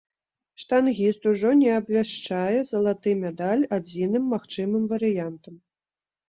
Штангіст 0.61 1.27
ужо 1.31 1.51
не 1.59 1.69
абвяшчае 1.79 2.57
залаты 2.71 3.13
медаль 3.25 3.67
адзіным 3.79 4.23
магчымым 4.33 4.83
варыянтам. 4.95 5.55